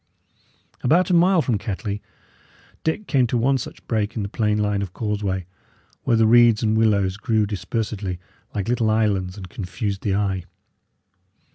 About 0.81 1.11
a 1.11 1.13
mile 1.13 1.43
from 1.43 1.59
Kettley, 1.59 2.01
Dick 2.83 3.05
came 3.05 3.27
to 3.27 3.37
one 3.37 3.59
such 3.59 3.85
break 3.85 4.15
in 4.15 4.23
the 4.23 4.29
plain 4.29 4.57
line 4.57 4.81
of 4.81 4.93
causeway, 4.93 5.45
where 6.05 6.17
the 6.17 6.25
reeds 6.25 6.63
and 6.63 6.75
willows 6.75 7.17
grew 7.17 7.45
dispersedly 7.45 8.17
like 8.55 8.67
little 8.67 8.89
islands 8.89 9.37
and 9.37 9.47
confused 9.47 10.01
the 10.01 10.15
eye. 10.15 10.45